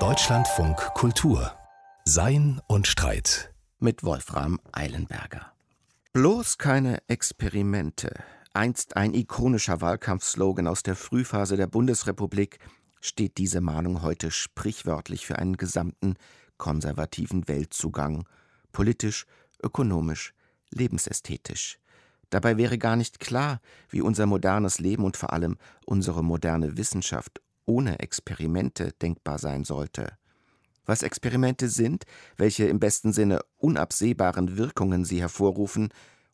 [0.00, 1.52] Deutschlandfunk Kultur
[2.04, 5.52] Sein und Streit mit Wolfram Eilenberger.
[6.12, 8.12] Bloß keine Experimente.
[8.52, 12.58] Einst ein ikonischer Wahlkampfslogan aus der Frühphase der Bundesrepublik,
[13.00, 16.16] steht diese Mahnung heute sprichwörtlich für einen gesamten
[16.58, 18.26] konservativen Weltzugang,
[18.72, 19.24] politisch,
[19.62, 20.34] ökonomisch,
[20.72, 21.78] lebensästhetisch.
[22.30, 27.40] Dabei wäre gar nicht klar, wie unser modernes Leben und vor allem unsere moderne Wissenschaft
[27.66, 30.16] ohne Experimente denkbar sein sollte.
[30.86, 32.04] Was Experimente sind,
[32.36, 35.88] welche im besten Sinne unabsehbaren Wirkungen sie hervorrufen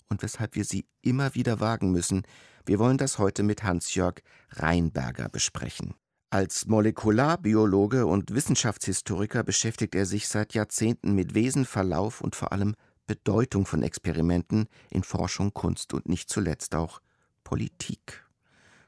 [0.08, 2.22] und weshalb wir sie immer wieder wagen müssen,
[2.66, 5.94] wir wollen das heute mit Hans-Jörg Reinberger besprechen.
[6.30, 12.74] Als Molekularbiologe und Wissenschaftshistoriker beschäftigt er sich seit Jahrzehnten mit Wesen, Verlauf und vor allem
[13.08, 17.00] Bedeutung von Experimenten in Forschung, Kunst und nicht zuletzt auch
[17.42, 18.24] Politik.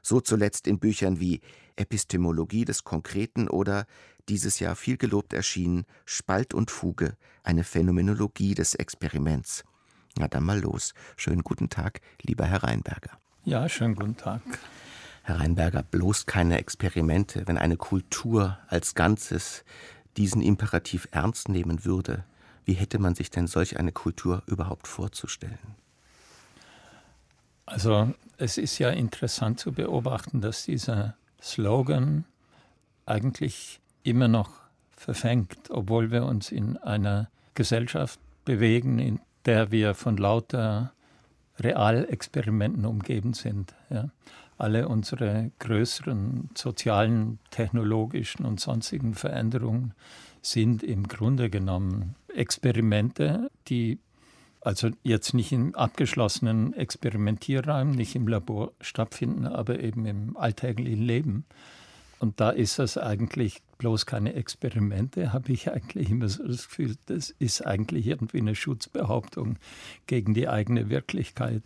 [0.01, 1.41] So zuletzt in Büchern wie
[1.75, 3.85] Epistemologie des Konkreten oder
[4.29, 9.63] dieses Jahr viel gelobt erschienen Spalt und Fuge, eine Phänomenologie des Experiments.
[10.17, 10.93] Na dann mal los.
[11.17, 13.17] Schönen guten Tag, lieber Herr Reinberger.
[13.45, 14.41] Ja, schönen guten Tag.
[15.23, 19.63] Herr Reinberger, bloß keine Experimente, wenn eine Kultur als Ganzes
[20.17, 22.23] diesen Imperativ ernst nehmen würde,
[22.65, 25.75] wie hätte man sich denn solch eine Kultur überhaupt vorzustellen?
[27.65, 32.25] Also es ist ja interessant zu beobachten, dass dieser Slogan
[33.05, 40.17] eigentlich immer noch verfängt, obwohl wir uns in einer Gesellschaft bewegen, in der wir von
[40.17, 40.93] lauter
[41.59, 43.75] Realexperimenten umgeben sind.
[43.89, 44.09] Ja.
[44.57, 49.93] Alle unsere größeren sozialen, technologischen und sonstigen Veränderungen
[50.41, 53.99] sind im Grunde genommen Experimente, die
[54.63, 61.45] also jetzt nicht im abgeschlossenen Experimentierraum, nicht im Labor stattfinden, aber eben im alltäglichen Leben.
[62.19, 66.95] Und da ist das eigentlich bloß keine Experimente, habe ich eigentlich immer so das Gefühl,
[67.07, 69.57] das ist eigentlich irgendwie eine Schutzbehauptung
[70.07, 71.63] gegen die eigene Wirklichkeit.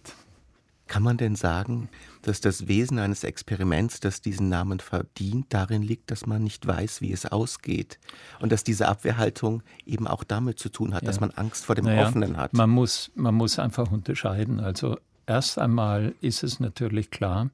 [0.87, 1.89] Kann man denn sagen,
[2.21, 7.01] dass das Wesen eines Experiments, das diesen Namen verdient, darin liegt, dass man nicht weiß,
[7.01, 7.99] wie es ausgeht
[8.39, 11.07] und dass diese Abwehrhaltung eben auch damit zu tun hat, ja.
[11.07, 12.53] dass man Angst vor dem naja, Offenen hat?
[12.53, 14.59] Man muss, man muss einfach unterscheiden.
[14.59, 17.49] Also erst einmal ist es natürlich klar,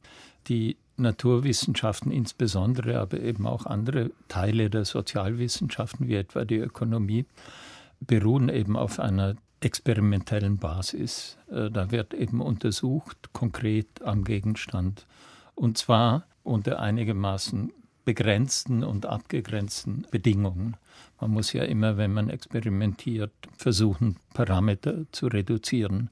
[0.48, 7.26] die Naturwissenschaften insbesondere, aber eben auch andere Teile der Sozialwissenschaften, wie etwa die Ökonomie,
[8.00, 11.38] beruhen eben auf einer experimentellen Basis.
[11.52, 15.06] Äh, da wird eben untersucht, konkret am Gegenstand.
[15.56, 17.72] Und zwar unter einigermaßen
[18.06, 20.76] begrenzten und abgegrenzten Bedingungen.
[21.22, 26.10] Man muss ja immer, wenn man experimentiert, versuchen, Parameter zu reduzieren,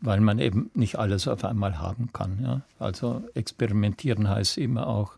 [0.00, 2.38] weil man eben nicht alles auf einmal haben kann.
[2.42, 2.60] Ja?
[2.78, 5.16] Also experimentieren heißt immer auch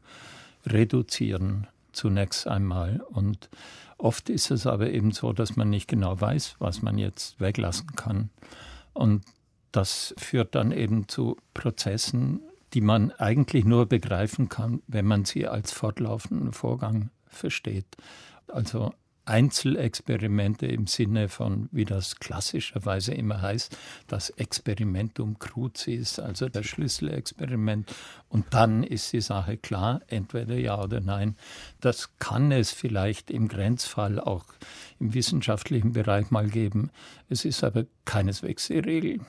[0.64, 3.02] reduzieren zunächst einmal.
[3.10, 3.50] Und
[3.98, 7.96] Oft ist es aber eben so, dass man nicht genau weiß, was man jetzt weglassen
[7.96, 8.30] kann.
[8.92, 9.24] Und
[9.72, 12.40] das führt dann eben zu Prozessen,
[12.74, 17.86] die man eigentlich nur begreifen kann, wenn man sie als fortlaufenden Vorgang versteht.
[18.48, 18.92] Also
[19.26, 23.76] Einzelexperimente im Sinne von, wie das klassischerweise immer heißt,
[24.06, 27.92] das Experimentum crucis, also das Schlüsselexperiment.
[28.28, 31.36] Und dann ist die Sache klar, entweder ja oder nein.
[31.80, 34.44] Das kann es vielleicht im Grenzfall auch
[35.00, 36.90] im wissenschaftlichen Bereich mal geben.
[37.28, 39.20] Es ist aber keineswegs die Regel.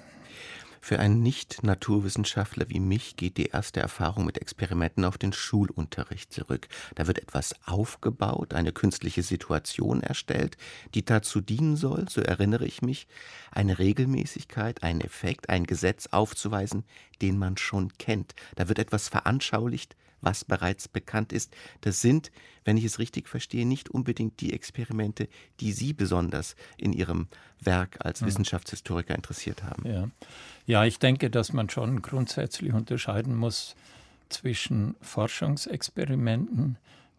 [0.82, 6.68] Für einen Nicht-Naturwissenschaftler wie mich geht die erste Erfahrung mit Experimenten auf den Schulunterricht zurück.
[6.96, 10.58] Da wird etwas aufgebaut, eine künstliche Situation erstellt,
[10.94, 13.08] die dazu dienen soll, so erinnere ich mich,
[13.52, 16.84] eine Regelmäßigkeit, einen Effekt, ein Gesetz aufzuweisen,
[17.22, 18.36] den man schon kennt.
[18.56, 21.56] Da wird etwas veranschaulicht, was bereits bekannt ist.
[21.82, 22.32] Das sind,
[22.66, 25.28] wenn ich es richtig verstehe, nicht unbedingt die Experimente,
[25.60, 27.28] die Sie besonders in Ihrem
[27.62, 28.26] Werk als.
[28.26, 29.88] Wissenschaftshistoriker interessiert haben.
[29.88, 30.10] Ja.
[30.66, 33.76] ja, ich denke, dass man schon grundsätzlich unterscheiden muss
[34.30, 36.78] zwischen Forschungsexperimenten,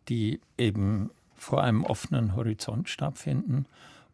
[0.09, 3.66] die eben vor einem offenen Horizont stattfinden,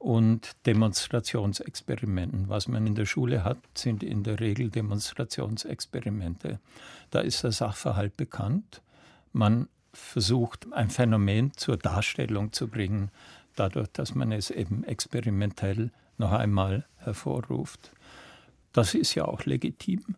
[0.04, 2.50] und Demonstrationsexperimenten.
[2.50, 6.60] Was man in der Schule hat, sind in der Regel Demonstrationsexperimente.
[7.10, 8.82] Da ist der Sachverhalt bekannt.
[9.32, 13.10] Man versucht, ein Phänomen zur Darstellung zu bringen,
[13.56, 17.90] dadurch, dass man es eben experimentell noch einmal hervorruft.
[18.74, 20.16] Das ist ja auch legitim,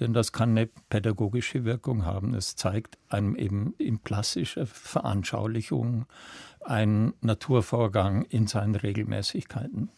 [0.00, 2.34] denn das kann eine pädagogische Wirkung haben.
[2.34, 6.06] Es zeigt einem eben in plastischer Veranschaulichung
[6.64, 9.88] ein Naturvorgang in seinen Regelmäßigkeiten.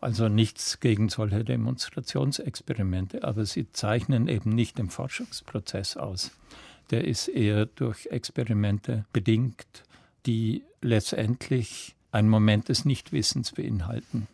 [0.00, 6.32] Also nichts gegen solche Demonstrationsexperimente, aber sie zeichnen eben nicht den Forschungsprozess aus.
[6.90, 9.84] der ist eher durch Experimente bedingt,
[10.26, 14.28] die letztendlich einen Moment des Nichtwissens beinhalten.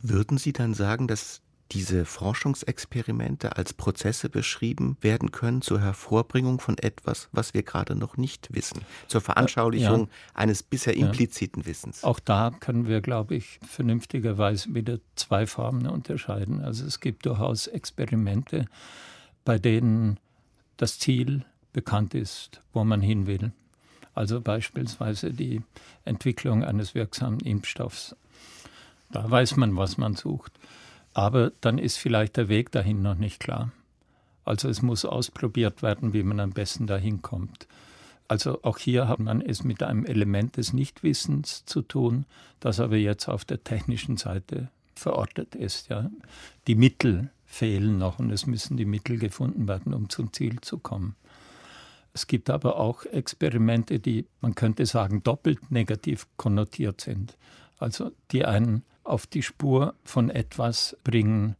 [0.00, 1.40] Würden Sie dann sagen, dass
[1.72, 8.16] diese Forschungsexperimente als Prozesse beschrieben werden können zur Hervorbringung von etwas, was wir gerade noch
[8.16, 10.08] nicht wissen, zur Veranschaulichung ja.
[10.34, 11.66] eines bisher impliziten.
[11.66, 12.04] Wissens.
[12.04, 16.62] Auch da können wir, glaube ich, vernünftigerweise wieder zwei Formen unterscheiden.
[16.62, 18.66] Also es gibt durchaus Experimente,
[19.44, 20.18] bei denen
[20.76, 23.52] das Ziel bekannt ist, wo man hin will.
[24.14, 25.62] Also beispielsweise die
[26.04, 28.16] Entwicklung eines wirksamen Impfstoffs.
[29.10, 30.52] Da weiß man, was man sucht.
[31.18, 33.72] Aber dann ist vielleicht der Weg dahin noch nicht klar.
[34.44, 37.66] Also es muss ausprobiert werden, wie man am besten dahin kommt.
[38.28, 42.24] Also auch hier hat man es mit einem Element des Nichtwissens zu tun,
[42.60, 45.88] das aber jetzt auf der technischen Seite verortet ist.
[45.88, 46.08] Ja.
[46.68, 50.78] Die Mittel fehlen noch und es müssen die Mittel gefunden werden, um zum Ziel zu
[50.78, 51.16] kommen.
[52.14, 57.36] Es gibt aber auch Experimente, die, man könnte sagen, doppelt negativ konnotiert sind.
[57.76, 61.56] Also die einen auf die Spur von etwas bringen,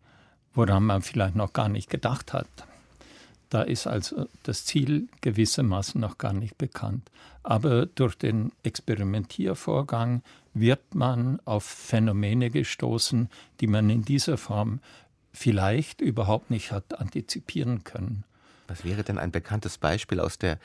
[0.55, 2.49] woran man vielleicht noch gar nicht gedacht hat.
[3.50, 7.11] Da ist also das Ziel gewissermaßen noch gar nicht bekannt.
[7.43, 10.23] Aber durch den Experimentiervorgang
[10.53, 13.31] wird man auf Phänomene gestoßen,
[13.61, 14.81] die man in dieser Form
[15.33, 18.25] vielleicht überhaupt nicht hat antizipieren können.
[18.69, 20.59] Was wäre denn ein bekanntes Beispiel aus der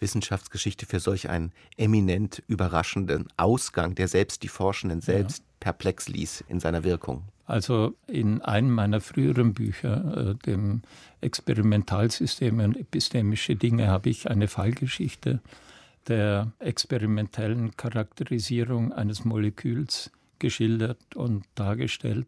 [0.00, 6.58] Wissenschaftsgeschichte für solch einen eminent überraschenden Ausgang, der selbst die Forschenden selbst perplex ließ in
[6.58, 7.22] seiner Wirkung.
[7.46, 10.82] Also in einem meiner früheren Bücher, äh, dem
[11.20, 15.40] Experimentalsysteme und epistemische Dinge, habe ich eine Fallgeschichte
[16.08, 22.26] der experimentellen Charakterisierung eines Moleküls geschildert und dargestellt,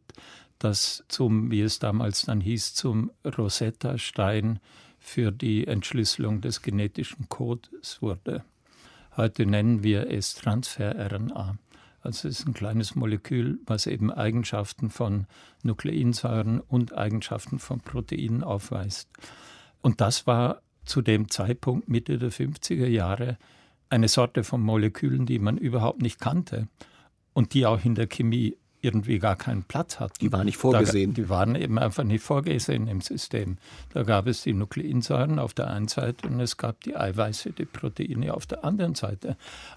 [0.59, 4.61] das zum, wie es damals dann hieß, zum Rosetta-Stein
[5.03, 8.45] für die Entschlüsselung des genetischen Codes wurde.
[9.17, 11.59] Heute nennen wir es Transfer-RNA.
[12.01, 15.27] Also es ist ein kleines Molekül, was eben Eigenschaften von
[15.63, 19.09] Nukleinsäuren und Eigenschaften von Proteinen aufweist.
[19.83, 23.39] Und das war zu dem Zeitpunkt Mitte der 50er Jahre
[23.91, 26.69] eine Sorte von Molekülen, die man überhaupt nicht kannte
[27.35, 30.19] und die auch in der Chemie irgendwie gar keinen Platz hatten.
[30.21, 31.15] Die waren nicht vorgesehen.
[31.15, 33.57] Da, die waren eben einfach nicht vorgesehen im System.
[33.95, 37.65] Da gab es die Nukleinsäuren auf der einen Seite und es gab die Eiweiße, die
[37.65, 39.37] Proteine auf der anderen Seite.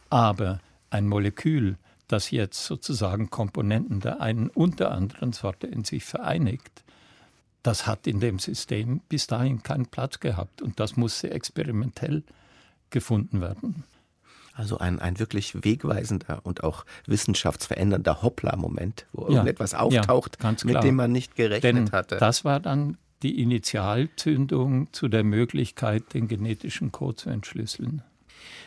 [0.10, 0.60] Aber
[0.90, 6.84] ein Molekül, das jetzt sozusagen Komponenten der einen und der anderen Sorte in sich vereinigt,
[7.62, 12.24] das hat in dem System bis dahin keinen Platz gehabt und das musste experimentell
[12.90, 13.84] gefunden werden.
[14.57, 20.81] Also ein, ein wirklich wegweisender und auch wissenschaftsverändernder Hoppla-Moment, wo ja, irgendetwas auftaucht, ja, mit
[20.81, 22.16] dem man nicht gerechnet Denn hatte.
[22.16, 28.02] Das war dann die Initialzündung zu der Möglichkeit, den genetischen Code zu entschlüsseln.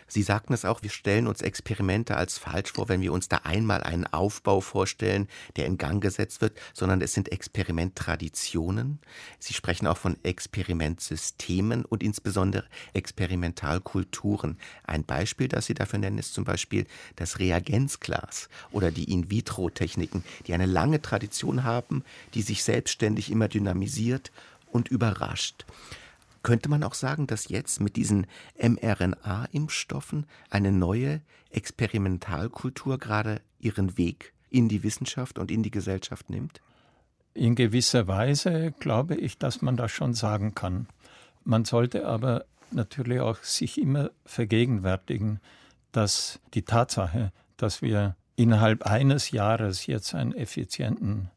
[0.08, 3.42] Sie sagten es auch, wir stellen uns Experimente als falsch vor, wenn wir uns da
[3.44, 8.98] einmal einen Aufbau vorstellen, der in Gang gesetzt wird, sondern es sind Experimenttraditionen.
[9.38, 12.64] Sie sprechen auch von Experimentsystemen und insbesondere
[12.94, 14.58] Experimentalkulturen.
[14.84, 20.54] Ein Beispiel, das Sie dafür nennen, ist zum Beispiel das Reagenzglas oder die In-vitro-Techniken, die
[20.54, 22.02] eine lange Tradition haben,
[22.34, 24.32] die sich selbstständig immer dynamisiert
[24.72, 25.66] und überrascht.
[26.42, 28.26] Könnte man auch sagen, dass jetzt mit diesen
[28.56, 31.20] mRNA-Impfstoffen eine neue
[31.50, 36.60] Experimentalkultur gerade ihren Weg in die Wissenschaft und in die Gesellschaft nimmt?
[37.34, 40.88] In gewisser Weise glaube ich, dass man das schon sagen kann.
[41.44, 45.40] Man sollte aber natürlich auch sich immer vergegenwärtigen,
[45.92, 51.30] dass die Tatsache, dass wir innerhalb eines Jahres jetzt einen effizienten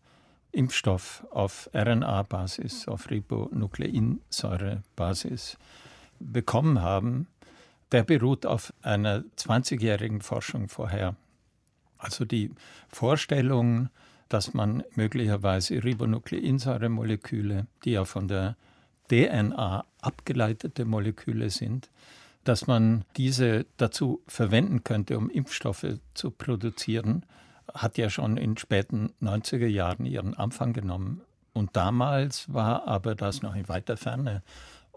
[0.51, 5.57] Impfstoff auf RNA-Basis, auf Ribonukleinsäure-Basis
[6.19, 7.27] bekommen haben,
[7.91, 11.15] der beruht auf einer 20-jährigen Forschung vorher.
[11.97, 12.51] Also die
[12.89, 13.89] Vorstellung,
[14.29, 18.55] dass man möglicherweise Ribonukleinsäuremoleküle, die ja von der
[19.09, 21.89] DNA abgeleitete Moleküle sind,
[22.43, 27.25] dass man diese dazu verwenden könnte, um Impfstoffe zu produzieren,
[27.73, 31.21] hat ja schon in späten 90er Jahren ihren Anfang genommen.
[31.53, 34.41] Und damals war aber das noch in weiter Ferne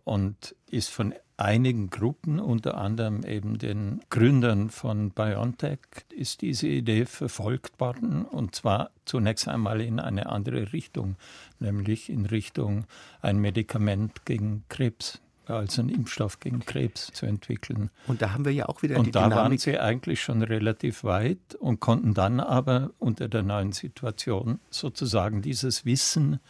[0.05, 5.81] und ist von einigen Gruppen, unter anderem eben den Gründern von BioNTech,
[6.11, 11.17] ist diese Idee verfolgt worden und zwar zunächst einmal in eine andere Richtung,
[11.59, 12.87] nämlich in Richtung
[13.21, 17.91] ein Medikament gegen Krebs als einen Impfstoff gegen Krebs zu entwickeln.
[18.07, 19.39] Und da haben wir ja auch wieder und die da Dynamik.
[19.39, 25.43] waren sie eigentlich schon relativ weit und konnten dann aber unter der neuen Situation sozusagen
[25.43, 26.41] dieses Wissen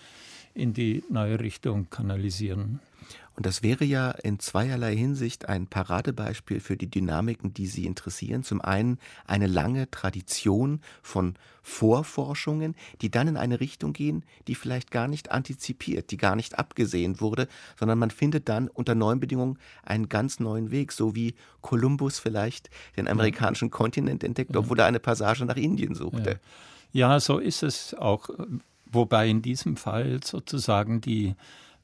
[0.55, 2.81] in die neue Richtung kanalisieren.
[3.37, 8.45] Und das wäre ja in zweierlei Hinsicht ein Paradebeispiel für die Dynamiken, die Sie interessieren.
[8.45, 14.93] Zum einen eine lange Tradition von Vorforschungen, die dann in eine Richtung gehen, die vielleicht
[14.93, 19.59] gar nicht antizipiert, die gar nicht abgesehen wurde, sondern man findet dann unter neuen Bedingungen
[19.83, 23.73] einen ganz neuen Weg, so wie Kolumbus vielleicht den amerikanischen ja.
[23.73, 26.39] Kontinent entdeckt, obwohl er eine Passage nach Indien suchte.
[26.93, 27.11] Ja.
[27.15, 28.29] ja, so ist es auch.
[28.87, 31.35] Wobei in diesem Fall sozusagen die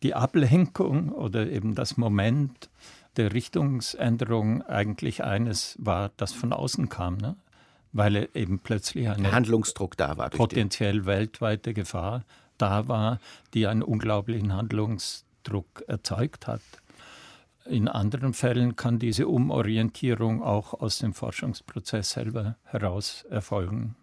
[0.03, 2.71] die Ablenkung oder eben das Moment
[3.17, 7.37] der Richtungsänderung eigentlich eines war, das von außen kam, ne?
[7.93, 10.31] weil eben plötzlich ein Handlungsdruck da war.
[10.31, 12.25] Potenziell weltweite Gefahr
[12.57, 13.19] da war,
[13.55, 16.63] die einen unglaublichen Handlungsdruck erzeugt hat.
[17.67, 23.97] In anderen Fällen kann diese Umorientierung auch aus dem Forschungsprozess selber heraus erfolgen.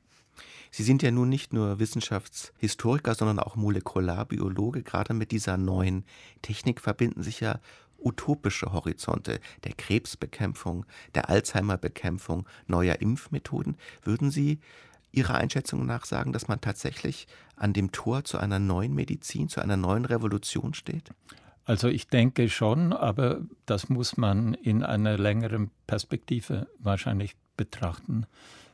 [0.71, 4.83] Sie sind ja nun nicht nur Wissenschaftshistoriker, sondern auch Molekularbiologe.
[4.83, 6.05] Gerade mit dieser neuen
[6.41, 7.59] Technik verbinden sich ja
[7.99, 13.77] utopische Horizonte der Krebsbekämpfung, der Alzheimerbekämpfung, neuer Impfmethoden.
[14.03, 14.59] Würden Sie
[15.11, 19.61] Ihrer Einschätzung nach sagen, dass man tatsächlich an dem Tor zu einer neuen Medizin, zu
[19.61, 21.11] einer neuen Revolution steht?
[21.65, 28.25] Also ich denke schon, aber das muss man in einer längeren Perspektive wahrscheinlich betrachten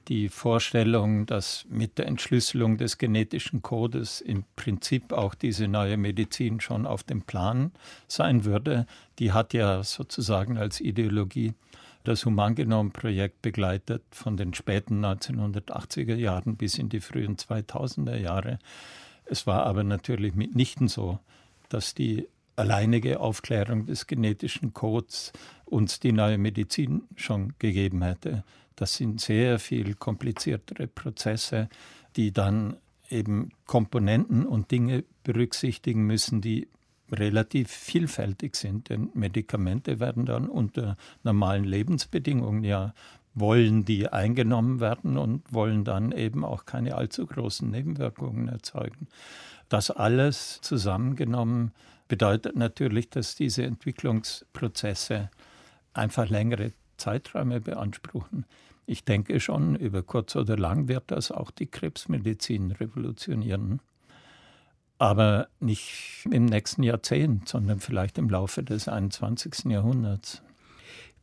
[0.07, 6.59] die Vorstellung, dass mit der Entschlüsselung des genetischen Codes im Prinzip auch diese neue Medizin
[6.59, 7.71] schon auf dem Plan
[8.07, 8.85] sein würde,
[9.19, 11.53] die hat ja sozusagen als Ideologie
[12.03, 18.59] das Humangenom-Projekt begleitet von den späten 1980er Jahren bis in die frühen 2000er Jahre.
[19.25, 21.19] Es war aber natürlich mitnichten so,
[21.69, 25.31] dass die alleinige Aufklärung des genetischen Codes
[25.65, 28.43] uns die neue Medizin schon gegeben hätte.
[28.75, 31.69] Das sind sehr viel kompliziertere Prozesse,
[32.15, 32.77] die dann
[33.09, 36.67] eben Komponenten und Dinge berücksichtigen müssen, die
[37.11, 38.89] relativ vielfältig sind.
[38.89, 42.93] Denn Medikamente werden dann unter normalen Lebensbedingungen ja
[43.35, 49.07] wollen die eingenommen werden und wollen dann eben auch keine allzu großen Nebenwirkungen erzeugen.
[49.69, 51.71] Das alles zusammengenommen
[52.07, 55.29] bedeutet natürlich, dass diese Entwicklungsprozesse
[55.93, 58.45] einfach längere Zeiträume beanspruchen.
[58.85, 63.79] Ich denke schon, über kurz oder lang wird das auch die Krebsmedizin revolutionieren.
[64.97, 69.65] Aber nicht im nächsten Jahrzehnt, sondern vielleicht im Laufe des 21.
[69.65, 70.41] Jahrhunderts.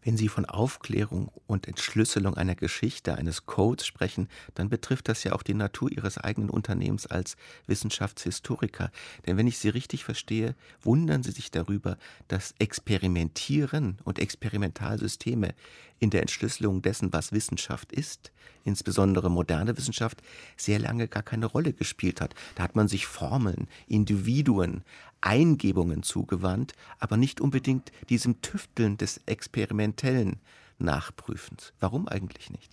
[0.02, 5.32] Wenn Sie von Aufklärung und Entschlüsselung einer Geschichte, eines Codes sprechen, dann betrifft das ja
[5.32, 8.90] auch die Natur Ihres eigenen Unternehmens als Wissenschaftshistoriker.
[9.26, 15.54] Denn wenn ich Sie richtig verstehe, wundern Sie sich darüber, dass Experimentieren und Experimentalsysteme
[15.98, 18.32] in der Entschlüsselung dessen, was Wissenschaft ist,
[18.64, 20.22] insbesondere moderne Wissenschaft,
[20.56, 22.34] sehr lange gar keine Rolle gespielt hat.
[22.54, 24.82] Da hat man sich Formeln, Individuen,
[25.20, 30.36] Eingebungen zugewandt, aber nicht unbedingt diesem Tüfteln des experimentellen
[30.78, 31.72] Nachprüfens.
[31.80, 32.70] Warum eigentlich nicht?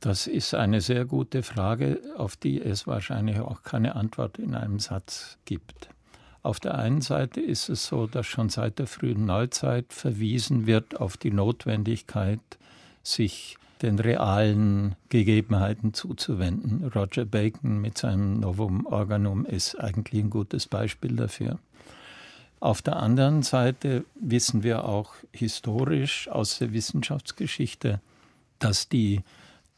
[0.00, 4.78] Das ist eine sehr gute Frage, auf die es wahrscheinlich auch keine Antwort in einem
[4.78, 5.88] Satz gibt.
[6.42, 11.00] Auf der einen Seite ist es so, dass schon seit der frühen Neuzeit verwiesen wird
[11.00, 12.38] auf die Notwendigkeit,
[13.02, 16.90] sich den realen Gegebenheiten zuzuwenden.
[16.94, 21.58] Roger Bacon mit seinem Novum Organum ist eigentlich ein gutes Beispiel dafür.
[22.58, 28.00] Auf der anderen Seite wissen wir auch historisch aus der Wissenschaftsgeschichte,
[28.58, 29.22] dass die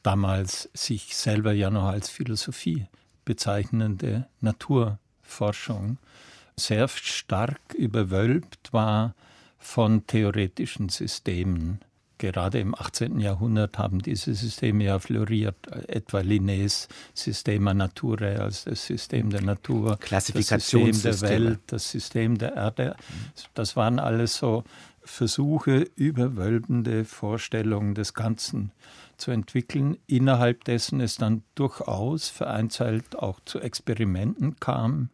[0.02, 2.86] damals sich selber ja noch als Philosophie
[3.24, 5.98] bezeichnende Naturforschung
[6.56, 9.14] sehr stark überwölbt war
[9.58, 11.80] von theoretischen Systemen
[12.18, 13.20] Gerade im 18.
[13.20, 19.98] Jahrhundert haben diese Systeme ja floriert, etwa Linnés Systema Naturae, also das System der Natur,
[20.10, 22.96] das System der Welt, das System der Erde.
[23.54, 24.64] Das waren alles so
[25.02, 28.72] Versuche, überwölbende Vorstellungen des Ganzen
[29.16, 35.10] zu entwickeln, innerhalb dessen es dann durchaus vereinzelt auch zu Experimenten kam,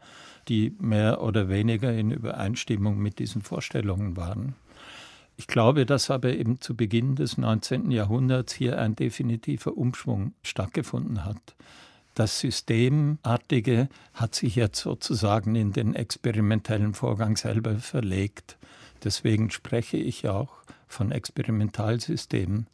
[0.48, 4.54] die mehr oder weniger in Übereinstimmung mit diesen Vorstellungen waren.
[5.36, 7.90] Ich glaube, dass aber eben zu Beginn des 19.
[7.90, 11.56] Jahrhunderts hier ein definitiver Umschwung stattgefunden hat.
[12.14, 18.56] Das Systemartige hat sich jetzt sozusagen in den experimentellen Vorgang selber verlegt.
[19.02, 22.68] Deswegen spreche ich auch von Experimentalsystemen.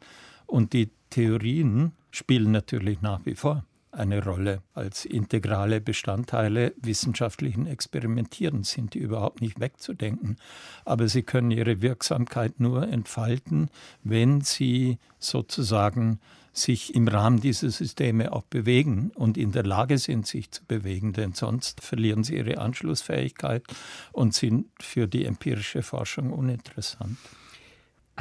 [0.45, 4.61] Und die Theorien spielen natürlich nach wie vor eine Rolle.
[4.73, 10.37] Als integrale Bestandteile wissenschaftlichen Experimentierens sind die überhaupt nicht wegzudenken.
[10.85, 13.69] Aber sie können ihre Wirksamkeit nur entfalten,
[14.03, 16.19] wenn sie sozusagen
[16.53, 21.13] sich im Rahmen dieser Systeme auch bewegen und in der Lage sind, sich zu bewegen,
[21.13, 23.63] denn sonst verlieren sie ihre Anschlussfähigkeit
[24.11, 27.17] und sind für die empirische Forschung uninteressant.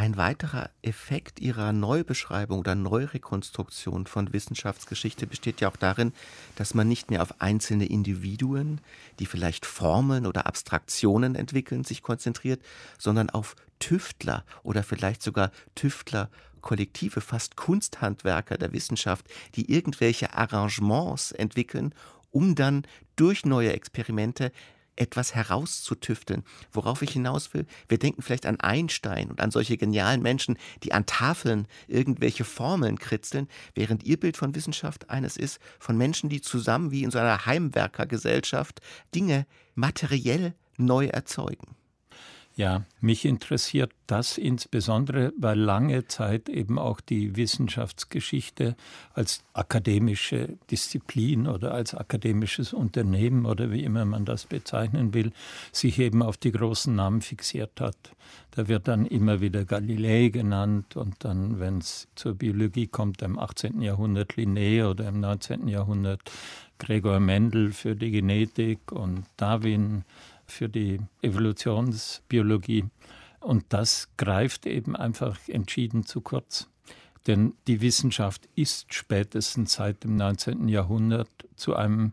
[0.00, 6.14] Ein weiterer Effekt ihrer Neubeschreibung oder Neurekonstruktion von Wissenschaftsgeschichte besteht ja auch darin,
[6.56, 8.80] dass man nicht mehr auf einzelne Individuen,
[9.18, 12.62] die vielleicht Formeln oder Abstraktionen entwickeln, sich konzentriert,
[12.96, 21.94] sondern auf Tüftler oder vielleicht sogar Tüftlerkollektive, fast Kunsthandwerker der Wissenschaft, die irgendwelche Arrangements entwickeln,
[22.30, 24.50] um dann durch neue Experimente
[25.00, 26.44] etwas herauszutüfteln.
[26.72, 30.92] Worauf ich hinaus will, wir denken vielleicht an Einstein und an solche genialen Menschen, die
[30.92, 36.42] an Tafeln irgendwelche Formeln kritzeln, während ihr Bild von Wissenschaft eines ist, von Menschen, die
[36.42, 38.80] zusammen wie in so einer Heimwerkergesellschaft
[39.14, 41.79] Dinge materiell neu erzeugen.
[42.60, 48.76] Ja, mich interessiert das insbesondere, weil lange Zeit eben auch die Wissenschaftsgeschichte
[49.14, 55.32] als akademische Disziplin oder als akademisches Unternehmen oder wie immer man das bezeichnen will,
[55.72, 57.96] sich eben auf die großen Namen fixiert hat.
[58.50, 63.38] Da wird dann immer wieder Galilei genannt und dann, wenn es zur Biologie kommt, im
[63.38, 63.80] 18.
[63.80, 65.66] Jahrhundert Linné oder im 19.
[65.66, 66.20] Jahrhundert
[66.76, 70.04] Gregor Mendel für die Genetik und Darwin
[70.50, 72.84] für die Evolutionsbiologie.
[73.40, 76.68] Und das greift eben einfach entschieden zu kurz.
[77.26, 80.68] Denn die Wissenschaft ist spätestens seit dem 19.
[80.68, 82.12] Jahrhundert zu einem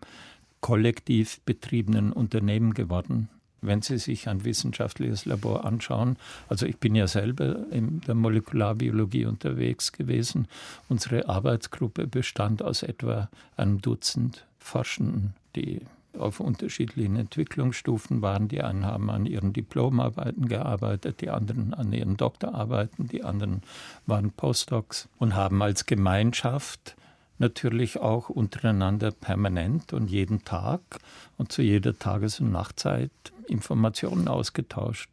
[0.61, 3.29] kollektiv betriebenen Unternehmen geworden.
[3.61, 6.17] Wenn Sie sich ein wissenschaftliches Labor anschauen,
[6.47, 10.47] also ich bin ja selber in der Molekularbiologie unterwegs gewesen,
[10.89, 15.81] unsere Arbeitsgruppe bestand aus etwa einem Dutzend Forschenden, die
[16.17, 18.47] auf unterschiedlichen Entwicklungsstufen waren.
[18.47, 23.61] Die einen haben an ihren Diplomarbeiten gearbeitet, die anderen an ihren Doktorarbeiten, die anderen
[24.05, 26.95] waren Postdocs und haben als Gemeinschaft
[27.39, 30.81] natürlich auch untereinander permanent und jeden Tag
[31.37, 33.11] und zu jeder Tages- und Nachtzeit
[33.47, 35.09] Informationen ausgetauscht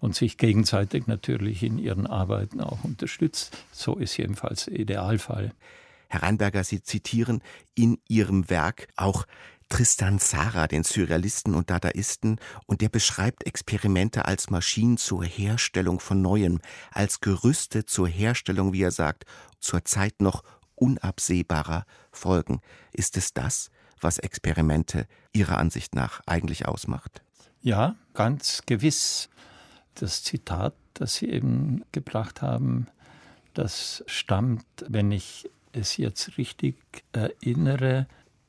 [0.00, 3.56] und sich gegenseitig natürlich in ihren Arbeiten auch unterstützt.
[3.72, 5.52] So ist jedenfalls der Idealfall.
[6.08, 7.42] Herr Reinberger, Sie zitieren
[7.74, 9.26] in Ihrem Werk auch
[9.68, 16.22] Tristan Zara, den Surrealisten und Dadaisten, und der beschreibt Experimente als Maschinen zur Herstellung von
[16.22, 16.60] Neuem,
[16.92, 19.24] als Gerüste zur Herstellung, wie er sagt,
[19.60, 20.44] zur Zeit noch
[20.76, 22.60] unabsehbarer Folgen.
[22.92, 27.22] Ist es das, was Experimente Ihrer Ansicht nach eigentlich ausmacht?
[27.60, 29.28] Ja, ganz gewiss.
[29.94, 32.86] Das Zitat, das Sie eben gebracht haben,
[33.54, 36.76] das stammt, wenn ich es jetzt richtig
[37.12, 38.06] erinnere,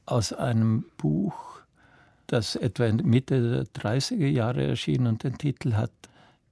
[0.08, 1.62] aus einem Buch,
[2.26, 5.92] das etwa Mitte der 30er Jahre erschien und den Titel hat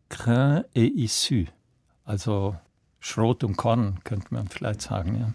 [0.09, 1.47] Grain et Issue,
[2.05, 2.55] also
[2.99, 5.17] Schrot und Korn, könnte man vielleicht sagen.
[5.19, 5.33] Ja.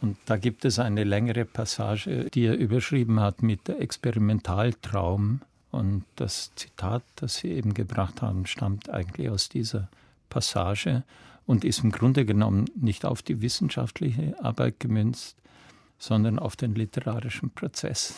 [0.00, 5.42] Und da gibt es eine längere Passage, die er überschrieben hat mit Experimentaltraum.
[5.70, 9.88] Und das Zitat, das Sie eben gebracht haben, stammt eigentlich aus dieser
[10.28, 11.04] Passage
[11.46, 15.36] und ist im Grunde genommen nicht auf die wissenschaftliche Arbeit gemünzt,
[16.00, 18.14] sondern auf den literarischen Prozess.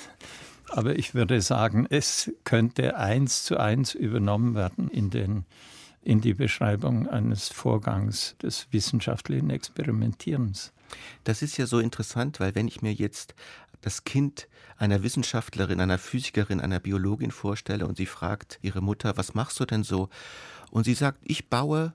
[0.70, 5.44] Aber ich würde sagen, es könnte eins zu eins übernommen werden in, den,
[6.00, 10.72] in die Beschreibung eines Vorgangs des wissenschaftlichen Experimentierens.
[11.24, 13.34] Das ist ja so interessant, weil wenn ich mir jetzt
[13.82, 19.34] das Kind einer Wissenschaftlerin, einer Physikerin, einer Biologin vorstelle und sie fragt ihre Mutter, was
[19.34, 20.08] machst du denn so?
[20.70, 21.92] Und sie sagt, ich baue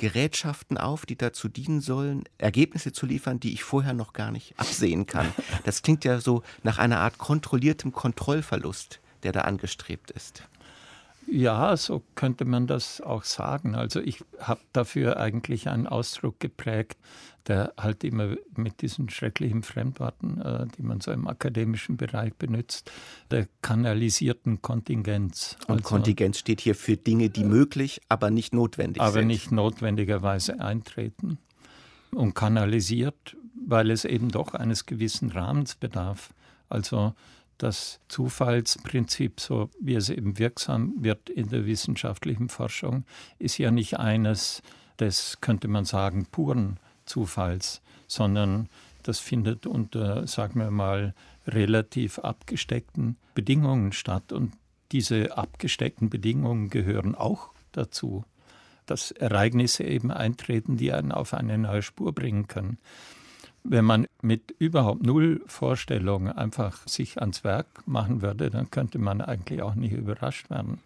[0.00, 4.58] Gerätschaften auf, die dazu dienen sollen, Ergebnisse zu liefern, die ich vorher noch gar nicht
[4.58, 5.30] absehen kann.
[5.64, 10.42] Das klingt ja so nach einer Art kontrolliertem Kontrollverlust, der da angestrebt ist.
[11.30, 13.76] Ja, so könnte man das auch sagen.
[13.76, 16.98] Also ich habe dafür eigentlich einen Ausdruck geprägt,
[17.46, 22.90] der halt immer mit diesen schrecklichen Fremdworten, äh, die man so im akademischen Bereich benutzt,
[23.30, 25.56] der kanalisierten Kontingenz.
[25.68, 29.20] Und also, Kontingenz steht hier für Dinge, die möglich, aber nicht notwendig aber sind.
[29.20, 31.38] Aber nicht notwendigerweise eintreten.
[32.12, 36.34] Und kanalisiert, weil es eben doch eines gewissen Rahmens bedarf.
[36.68, 37.14] Also
[37.62, 43.04] das Zufallsprinzip, so wie es eben wirksam wird in der wissenschaftlichen Forschung,
[43.38, 44.62] ist ja nicht eines
[44.98, 48.68] des, könnte man sagen, puren Zufalls, sondern
[49.02, 51.14] das findet unter, sagen wir mal,
[51.46, 54.32] relativ abgesteckten Bedingungen statt.
[54.32, 54.52] Und
[54.92, 58.24] diese abgesteckten Bedingungen gehören auch dazu,
[58.86, 62.78] dass Ereignisse eben eintreten, die einen auf eine neue Spur bringen können.
[63.62, 69.20] Wenn man mit überhaupt null Vorstellung einfach sich ans Werk machen würde, dann könnte man
[69.20, 70.78] eigentlich auch nicht überrascht werden.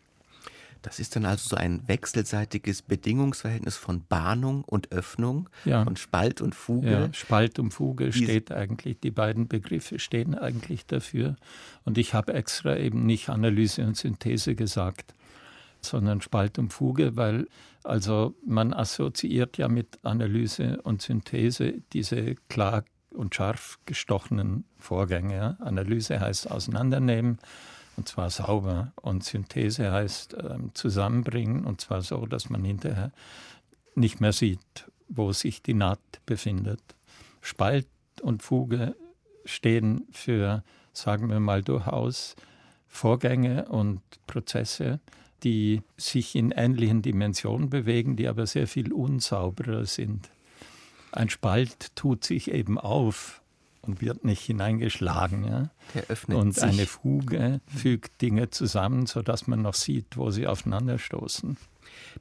[0.85, 5.83] Das ist dann also so ein wechselseitiges Bedingungsverhältnis von Bahnung und Öffnung, ja.
[5.83, 6.91] von Spalt und Fuge.
[6.91, 11.37] Ja, Spalt und Fuge die steht eigentlich, die beiden Begriffe stehen eigentlich dafür.
[11.87, 15.15] Und ich habe extra eben nicht Analyse und Synthese gesagt,
[15.85, 17.47] sondern Spalt und Fuge, weil
[17.85, 25.57] also man assoziiert ja mit Analyse und Synthese diese klar und scharf gestochenen Vorgänge.
[25.61, 27.39] Analyse heißt auseinandernehmen
[27.97, 28.93] und zwar sauber.
[28.97, 33.13] Und Synthese heißt äh, zusammenbringen, und zwar so, dass man hinterher
[33.95, 36.81] nicht mehr sieht, wo sich die Naht befindet.
[37.41, 37.87] Spalt
[38.23, 38.97] und Fuge
[39.45, 42.35] stehen für, sagen wir mal, durchaus
[42.89, 45.01] Vorgänge und Prozesse,
[45.43, 50.31] die sich in ähnlichen Dimensionen bewegen, die aber sehr viel unsauberer sind.
[51.13, 53.43] Ein Spalt tut sich eben auf
[53.83, 55.45] und wird nicht hineingeschlagen.
[55.45, 55.71] Ja?
[55.95, 56.65] Der öffnet und sich.
[56.65, 61.57] eine Fuge fügt Dinge zusammen, sodass man noch sieht, wo sie aufeinanderstoßen.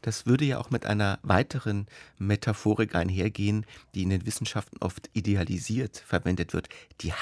[0.01, 5.97] Das würde ja auch mit einer weiteren Metaphorik einhergehen, die in den Wissenschaften oft idealisiert
[6.05, 6.69] verwendet wird.
[7.01, 7.13] Die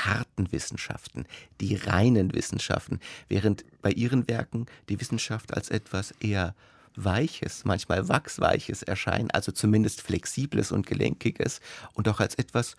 [0.42, 1.26] harten Wissenschaften,
[1.60, 6.56] die reinen Wissenschaften, während bei Ihren Werken die Wissenschaft als etwas eher
[6.96, 11.62] Weiches, manchmal Wachsweiches erscheint, also zumindest Flexibles und Gelenkiges
[11.94, 12.76] und auch als etwas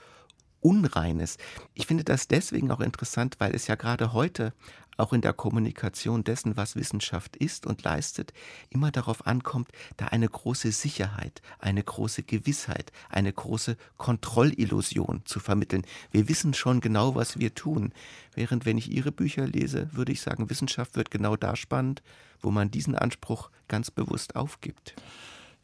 [0.61, 1.39] Unreines.
[1.75, 4.53] Ich finde das deswegen auch interessant, weil es ja gerade heute
[4.97, 8.33] auch in der Kommunikation dessen, was Wissenschaft ist und leistet,
[8.71, 15.85] immer darauf ankommt, da eine große Sicherheit, eine große Gewissheit, eine große Kontrollillusion zu vermitteln.
[16.11, 17.93] Wir wissen schon genau, was wir tun.
[18.35, 22.03] Während wenn ich Ihre Bücher lese, würde ich sagen, Wissenschaft wird genau da spannend,
[22.41, 24.95] wo man diesen Anspruch ganz bewusst aufgibt.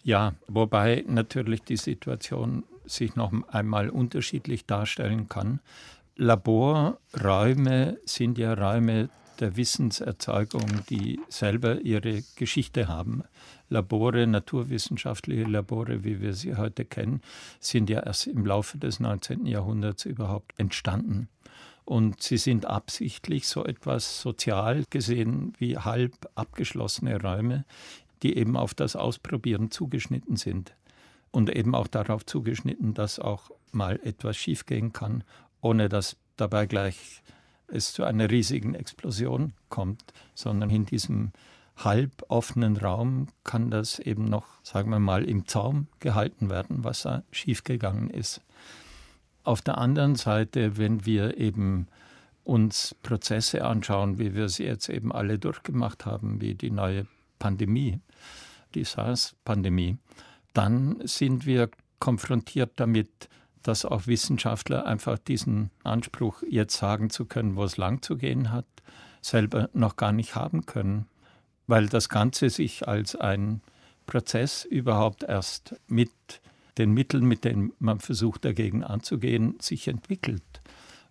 [0.03, 5.61] Ja, wobei natürlich die Situation sich noch einmal unterschiedlich darstellen kann.
[6.21, 13.23] Laborräume sind ja Räume der Wissenserzeugung, die selber ihre Geschichte haben.
[13.69, 17.23] Labore, naturwissenschaftliche Labore, wie wir sie heute kennen,
[17.61, 19.47] sind ja erst im Laufe des 19.
[19.47, 21.29] Jahrhunderts überhaupt entstanden.
[21.85, 27.65] Und sie sind absichtlich so etwas sozial gesehen wie halb abgeschlossene Räume,
[28.25, 30.75] die eben auf das Ausprobieren zugeschnitten sind
[31.31, 35.23] und eben auch darauf zugeschnitten, dass auch mal etwas schiefgehen kann,
[35.61, 37.23] ohne dass dabei gleich
[37.69, 40.03] es zu einer riesigen Explosion kommt,
[40.35, 41.33] sondern in diesem
[41.77, 47.03] halb offenen Raum kann das eben noch, sagen wir mal, im Zaum gehalten werden, was
[47.03, 48.41] da schiefgegangen ist.
[49.45, 51.87] Auf der anderen Seite, wenn wir eben
[52.45, 57.07] uns Prozesse anschauen, wie wir sie jetzt eben alle durchgemacht haben, wie die neue
[57.39, 58.01] Pandemie,
[58.75, 59.99] die SARS-Pandemie,
[60.55, 63.29] dann sind wir konfrontiert damit,
[63.69, 68.51] dass auch Wissenschaftler einfach diesen Anspruch, jetzt sagen zu können, wo es lang zu gehen
[68.51, 68.65] hat,
[69.21, 71.07] selber noch gar nicht haben können,
[71.67, 73.61] weil das Ganze sich als ein
[74.07, 76.11] Prozess überhaupt erst mit
[76.79, 80.63] den Mitteln, mit denen man versucht dagegen anzugehen, sich entwickelt.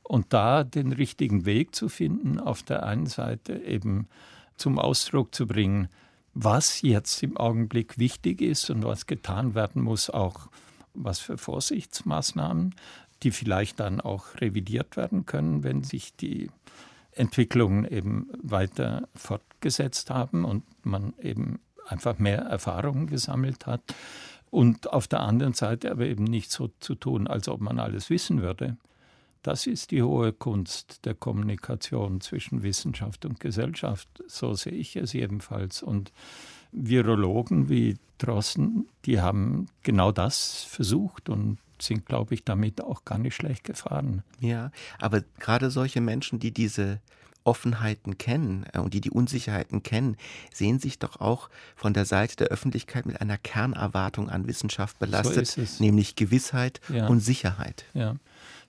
[0.01, 4.07] Und da den richtigen Weg zu finden, auf der einen Seite eben
[4.55, 5.89] zum Ausdruck zu bringen,
[6.33, 10.49] was jetzt im Augenblick wichtig ist und was getan werden muss, auch
[10.97, 12.75] was für Vorsichtsmaßnahmen,
[13.23, 16.49] die vielleicht dann auch revidiert werden können, wenn sich die
[17.11, 23.81] Entwicklungen eben weiter fortgesetzt haben und man eben einfach mehr Erfahrungen gesammelt hat.
[24.49, 28.09] Und auf der anderen Seite aber eben nicht so zu tun, als ob man alles
[28.09, 28.77] wissen würde,
[29.43, 34.09] das ist die hohe Kunst der Kommunikation zwischen Wissenschaft und Gesellschaft.
[34.27, 35.81] So sehe ich es jedenfalls.
[35.81, 36.11] Und
[36.71, 43.19] Virologen wie Drossen, die haben genau das versucht und sind, glaube ich, damit auch gar
[43.19, 44.23] nicht schlecht gefahren.
[44.39, 46.99] Ja, aber gerade solche Menschen, die diese
[47.47, 50.17] Offenheiten kennen äh, und die die Unsicherheiten kennen,
[50.53, 55.47] sehen sich doch auch von der Seite der Öffentlichkeit mit einer Kernerwartung an Wissenschaft belastet,
[55.47, 57.07] so nämlich Gewissheit ja.
[57.07, 57.85] und Sicherheit.
[57.93, 58.15] Ja.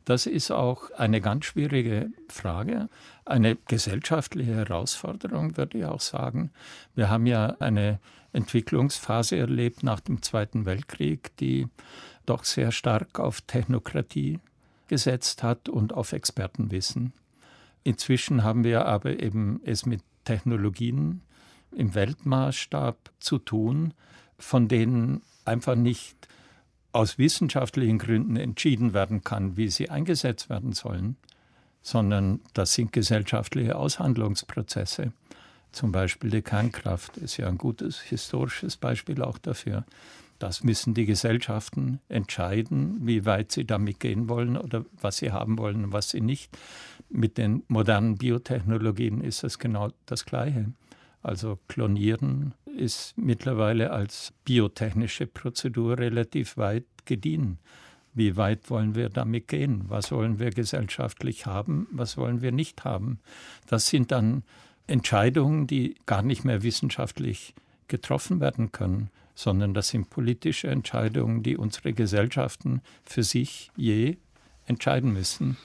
[0.04, 2.88] Das ist auch eine ganz schwierige Frage,
[3.24, 6.50] eine gesellschaftliche Herausforderung, würde ich auch sagen.
[6.94, 8.00] Wir haben ja eine
[8.32, 11.68] Entwicklungsphase erlebt nach dem Zweiten Weltkrieg, die
[12.26, 14.38] doch sehr stark auf Technokratie
[14.88, 17.12] gesetzt hat und auf Expertenwissen.
[17.84, 21.22] Inzwischen haben wir aber eben es mit Technologien
[21.72, 23.94] im Weltmaßstab zu tun,
[24.38, 26.27] von denen einfach nicht
[26.92, 31.16] aus wissenschaftlichen Gründen entschieden werden kann, wie sie eingesetzt werden sollen,
[31.82, 35.12] sondern das sind gesellschaftliche Aushandlungsprozesse.
[35.72, 39.84] Zum Beispiel die Kernkraft ist ja ein gutes historisches Beispiel auch dafür.
[40.38, 45.58] Das müssen die Gesellschaften entscheiden, wie weit sie damit gehen wollen oder was sie haben
[45.58, 46.56] wollen und was sie nicht.
[47.10, 50.72] Mit den modernen Biotechnologien ist es genau das Gleiche.
[51.22, 57.58] Also Klonieren ist mittlerweile als biotechnische Prozedur relativ weit gediehen.
[58.14, 59.84] Wie weit wollen wir damit gehen?
[59.88, 61.86] Was wollen wir gesellschaftlich haben?
[61.90, 63.20] Was wollen wir nicht haben?
[63.66, 64.42] Das sind dann
[64.86, 67.54] Entscheidungen, die gar nicht mehr wissenschaftlich
[67.86, 74.16] getroffen werden können, sondern das sind politische Entscheidungen, die unsere Gesellschaften für sich je
[74.66, 75.56] entscheiden müssen.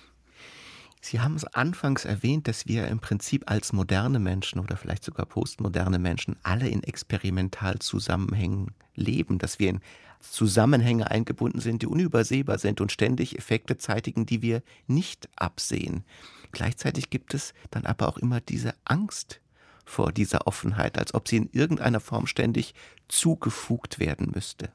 [1.06, 5.26] Sie haben es anfangs erwähnt, dass wir im Prinzip als moderne Menschen oder vielleicht sogar
[5.26, 9.82] postmoderne Menschen alle in Experimentalzusammenhängen leben, dass wir in
[10.22, 16.06] Zusammenhänge eingebunden sind, die unübersehbar sind und ständig Effekte zeitigen, die wir nicht absehen.
[16.54, 19.42] Gleichzeitig gibt es dann aber auch immer diese Angst
[19.84, 22.76] vor dieser Offenheit, als ob sie in irgendeiner Form ständig
[23.10, 24.72] zugefugt werden müsste.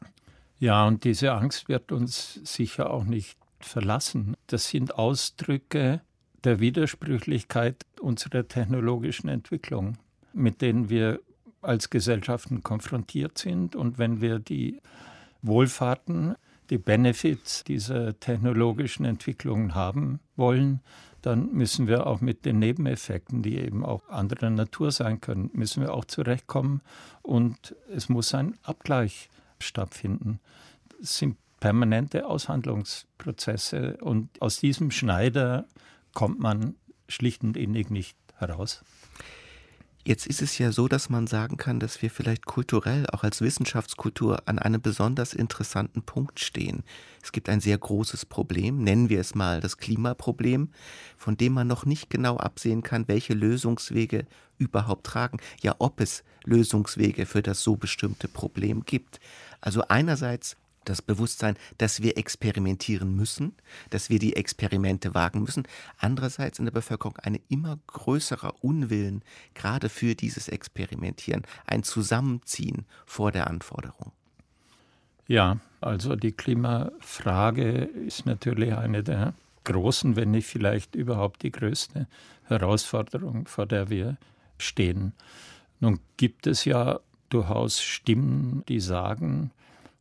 [0.58, 4.36] Ja, und diese Angst wird uns sicher auch nicht verlassen.
[4.46, 6.02] Das sind Ausdrücke
[6.44, 9.98] der Widersprüchlichkeit unserer technologischen Entwicklung,
[10.32, 11.20] mit denen wir
[11.62, 13.74] als Gesellschaften konfrontiert sind.
[13.74, 14.80] Und wenn wir die
[15.42, 16.36] Wohlfahrten,
[16.70, 20.80] die Benefits dieser technologischen Entwicklungen haben wollen,
[21.22, 25.82] dann müssen wir auch mit den Nebeneffekten, die eben auch anderer Natur sein können, müssen
[25.82, 26.80] wir auch zurechtkommen
[27.22, 30.38] und es muss ein Abgleich stattfinden.
[31.02, 35.66] Es sind permanente Aushandlungsprozesse und aus diesem Schneider
[36.18, 36.74] kommt man
[37.06, 38.82] schlicht und innig nicht heraus.
[40.04, 43.40] Jetzt ist es ja so, dass man sagen kann, dass wir vielleicht kulturell, auch als
[43.40, 46.82] Wissenschaftskultur, an einem besonders interessanten Punkt stehen.
[47.22, 50.70] Es gibt ein sehr großes Problem, nennen wir es mal das Klimaproblem,
[51.16, 54.26] von dem man noch nicht genau absehen kann, welche Lösungswege
[54.56, 59.20] überhaupt tragen, ja ob es Lösungswege für das so bestimmte Problem gibt.
[59.60, 60.56] Also einerseits
[60.88, 63.54] das Bewusstsein, dass wir experimentieren müssen,
[63.90, 65.64] dass wir die Experimente wagen müssen.
[65.98, 69.22] Andererseits in der Bevölkerung ein immer größerer Unwillen,
[69.54, 74.12] gerade für dieses Experimentieren, ein Zusammenziehen vor der Anforderung.
[75.26, 82.06] Ja, also die Klimafrage ist natürlich eine der großen, wenn nicht vielleicht überhaupt die größte
[82.44, 84.16] Herausforderung, vor der wir
[84.56, 85.12] stehen.
[85.80, 89.50] Nun gibt es ja durchaus Stimmen, die sagen,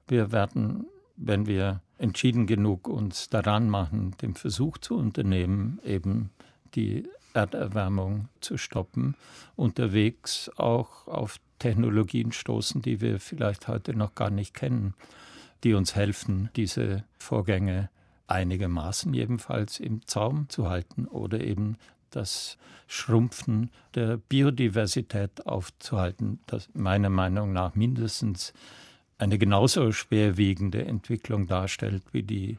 [0.08, 6.30] wir werden, wenn wir entschieden genug uns daran machen, den Versuch zu unternehmen, eben
[6.76, 9.15] die Erderwärmung zu stoppen,
[9.56, 14.93] unterwegs auch auf Technologien stoßen, die wir vielleicht heute noch gar nicht kennen,
[15.63, 17.89] die uns helfen, diese Vorgänge
[18.28, 21.78] einigermaßen jedenfalls im Zaum zu halten oder eben
[22.12, 28.54] das Schrumpfen der Biodiversität aufzuhalten, das meiner Meinung nach mindestens
[29.17, 32.58] eine genauso schwerwiegende Entwicklung darstellt wie die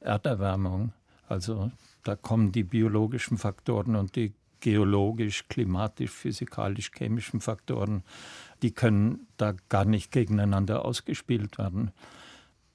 [0.00, 0.92] Erderwärmung.
[1.28, 1.70] Also
[2.04, 8.02] da kommen die biologischen Faktoren und die geologisch, klimatisch, physikalisch, chemischen Faktoren,
[8.62, 11.90] die können da gar nicht gegeneinander ausgespielt werden.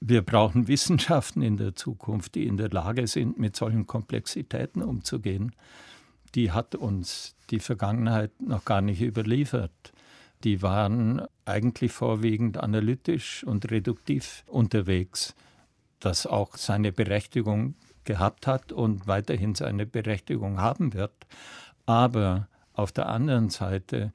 [0.00, 5.52] Wir brauchen Wissenschaften in der Zukunft, die in der Lage sind, mit solchen Komplexitäten umzugehen.
[6.34, 9.92] Die hat uns die Vergangenheit noch gar nicht überliefert
[10.44, 15.34] die waren eigentlich vorwiegend analytisch und reduktiv unterwegs,
[16.00, 17.74] das auch seine Berechtigung
[18.04, 21.12] gehabt hat und weiterhin seine Berechtigung haben wird.
[21.86, 24.12] Aber auf der anderen Seite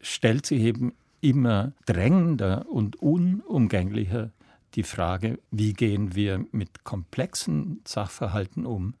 [0.00, 4.30] stellt sich eben immer drängender und unumgänglicher
[4.74, 8.94] die Frage, wie gehen wir mit komplexen Sachverhalten um,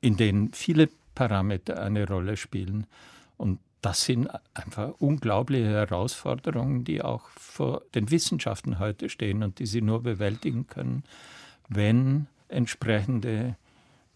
[0.00, 2.86] in denen viele Parameter eine Rolle spielen.
[3.36, 9.66] Und das sind einfach unglaubliche Herausforderungen, die auch vor den Wissenschaften heute stehen und die
[9.66, 11.04] sie nur bewältigen können,
[11.68, 13.56] wenn entsprechende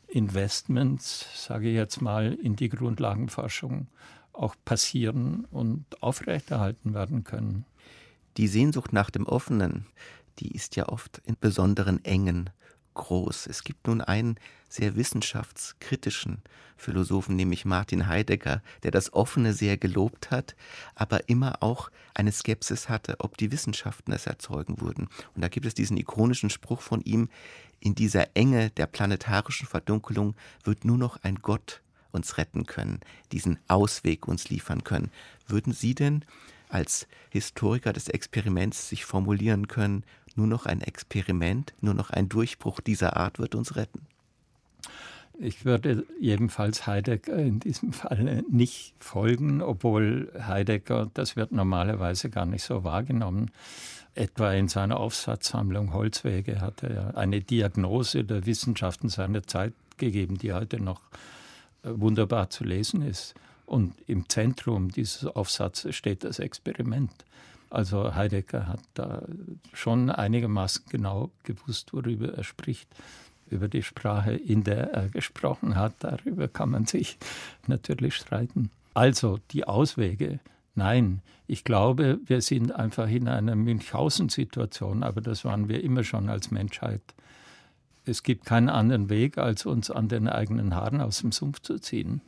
[0.09, 3.89] Investments, sage ich jetzt mal, in die Grundlagenforschung
[4.33, 7.65] auch passieren und aufrechterhalten werden können.
[8.37, 9.87] Die Sehnsucht nach dem Offenen,
[10.41, 12.51] die ist ja oft in besonderen Engen
[12.95, 13.47] groß.
[13.47, 14.37] Es gibt nun einen
[14.69, 16.43] sehr wissenschaftskritischen
[16.77, 20.57] Philosophen, nämlich Martin Heidegger, der das Offene sehr gelobt hat,
[20.95, 25.09] aber immer auch eine Skepsis hatte, ob die Wissenschaften es erzeugen würden.
[25.35, 27.29] Und da gibt es diesen ikonischen Spruch von ihm,
[27.81, 33.01] in dieser Enge der planetarischen Verdunkelung wird nur noch ein Gott uns retten können,
[33.33, 35.11] diesen Ausweg uns liefern können.
[35.47, 36.25] Würden Sie denn
[36.69, 40.05] als Historiker des Experiments sich formulieren können,
[40.37, 44.01] nur noch ein Experiment, nur noch ein Durchbruch dieser Art wird uns retten?
[45.39, 52.47] Ich würde jedenfalls Heidegger in diesem Fall nicht folgen, obwohl Heidegger, das wird normalerweise gar
[52.47, 53.51] nicht so wahrgenommen,
[54.15, 60.53] etwa in seiner Aufsatzsammlung Holzwege hat er eine Diagnose der Wissenschaften seiner Zeit gegeben, die
[60.53, 61.01] heute noch
[61.83, 63.35] äh, wunderbar zu lesen ist.
[63.67, 67.11] Und im Zentrum dieses Aufsatzes steht das Experiment.
[67.75, 69.23] Also Heidegger hat da
[69.73, 72.89] schon einigermaßen genau gewusst, worüber er spricht
[73.51, 75.95] über die Sprache, in der er gesprochen hat.
[75.99, 77.19] Darüber kann man sich
[77.67, 78.71] natürlich streiten.
[78.95, 80.39] Also die Auswege.
[80.77, 86.29] Nein, ich glaube, wir sind einfach in einer Münchhausen-Situation, aber das waren wir immer schon
[86.29, 87.03] als Menschheit.
[88.07, 91.81] Es gibt keinen anderen Weg, als uns an den eigenen Haaren aus dem Sumpf zu
[91.81, 92.21] ziehen.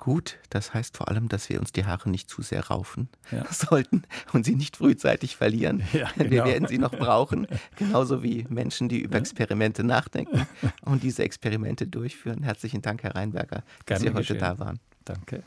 [0.00, 3.44] Gut, das heißt vor allem, dass wir uns die Haare nicht zu sehr raufen ja.
[3.52, 5.82] sollten und sie nicht frühzeitig verlieren.
[5.92, 6.30] Ja, genau.
[6.30, 10.46] Wir werden sie noch brauchen, genauso wie Menschen, die über Experimente nachdenken
[10.82, 12.42] und diese Experimente durchführen.
[12.42, 14.38] Herzlichen Dank, Herr Reinberger, dass Sie heute geschehen.
[14.38, 14.78] da waren.
[15.04, 15.42] Danke.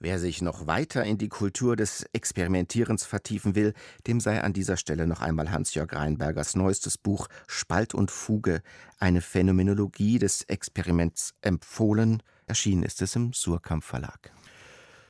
[0.00, 3.74] Wer sich noch weiter in die Kultur des Experimentierens vertiefen will,
[4.06, 8.62] dem sei an dieser Stelle noch einmal Hans-Jörg Reinbergers neuestes Buch Spalt und Fuge,
[8.98, 14.32] eine Phänomenologie des Experiments empfohlen– Erschienen ist es im Surkamp Verlag.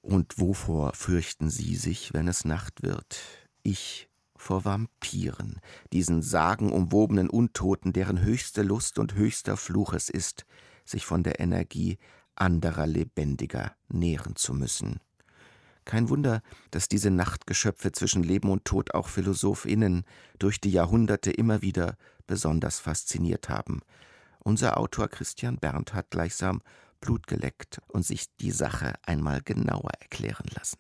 [0.03, 3.21] Und wovor fürchten Sie sich, wenn es Nacht wird?
[3.63, 5.61] Ich vor Vampiren,
[5.93, 10.47] diesen sagenumwobenen Untoten, deren höchste Lust und höchster Fluch es ist,
[10.85, 11.99] sich von der Energie
[12.37, 15.01] anderer Lebendiger nähren zu müssen.
[15.85, 20.05] Kein Wunder, dass diese Nachtgeschöpfe zwischen Leben und Tod auch PhilosophInnen
[20.39, 21.97] durch die Jahrhunderte immer wieder
[22.27, 23.81] besonders fasziniert haben.
[24.39, 26.63] Unser Autor Christian Berndt hat gleichsam
[27.01, 30.79] Blut geleckt und sich die Sache einmal genauer erklären lassen.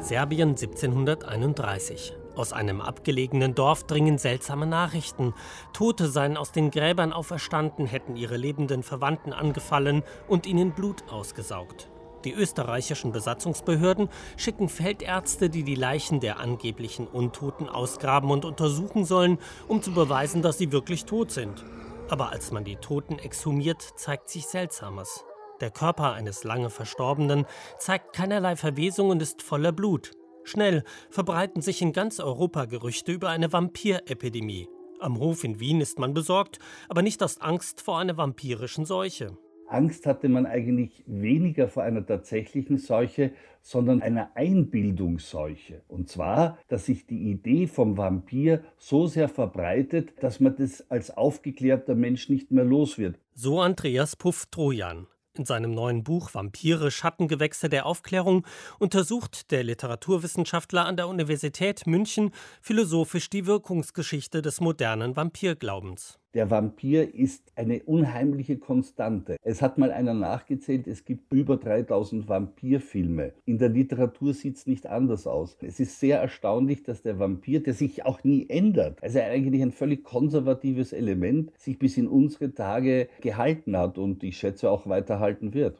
[0.00, 2.12] Serbien 1731.
[2.36, 5.32] Aus einem abgelegenen Dorf dringen seltsame Nachrichten.
[5.72, 11.88] Tote seien aus den Gräbern auferstanden, hätten ihre lebenden Verwandten angefallen und ihnen Blut ausgesaugt.
[12.24, 19.38] Die österreichischen Besatzungsbehörden schicken Feldärzte, die die Leichen der angeblichen Untoten ausgraben und untersuchen sollen,
[19.68, 21.64] um zu beweisen, dass sie wirklich tot sind.
[22.08, 25.24] Aber als man die Toten exhumiert, zeigt sich Seltsames.
[25.60, 27.46] Der Körper eines lange Verstorbenen
[27.78, 30.12] zeigt keinerlei Verwesung und ist voller Blut.
[30.44, 34.68] Schnell verbreiten sich in ganz Europa Gerüchte über eine Vampirepidemie.
[35.00, 36.58] Am Hof in Wien ist man besorgt,
[36.88, 39.36] aber nicht aus Angst vor einer vampirischen Seuche.
[39.68, 45.82] Angst hatte man eigentlich weniger vor einer tatsächlichen Seuche, sondern einer Einbildungsseuche.
[45.88, 51.10] Und zwar, dass sich die Idee vom Vampir so sehr verbreitet, dass man das als
[51.10, 53.18] aufgeklärter Mensch nicht mehr los wird.
[53.34, 55.06] So Andreas Puff-Trojan.
[55.36, 58.46] In seinem neuen Buch Vampire, Schattengewächse der Aufklärung
[58.78, 62.30] untersucht der Literaturwissenschaftler an der Universität München
[62.62, 66.20] philosophisch die Wirkungsgeschichte des modernen Vampirglaubens.
[66.34, 69.36] Der Vampir ist eine unheimliche Konstante.
[69.42, 73.34] Es hat mal einer nachgezählt, es gibt über 3000 Vampirfilme.
[73.44, 75.56] In der Literatur sieht es nicht anders aus.
[75.62, 79.70] Es ist sehr erstaunlich, dass der Vampir, der sich auch nie ändert, also eigentlich ein
[79.70, 85.54] völlig konservatives Element, sich bis in unsere Tage gehalten hat und ich schätze auch weiterhalten
[85.54, 85.78] wird.